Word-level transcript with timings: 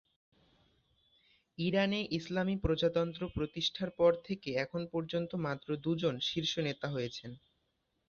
ইরানে 1.57 1.99
ইসলামি 2.17 2.55
প্রজাতন্ত্র 2.63 3.21
প্রতিষ্ঠার 3.35 3.89
পর 3.99 4.11
থেকে 4.27 4.49
এখন 4.63 4.81
পর্যন্ত 4.93 5.31
মাত্র 5.45 5.67
দুজন 5.85 6.15
শীর্ষ 6.29 6.53
নেতা 6.67 6.87
হয়েছেন। 6.89 7.31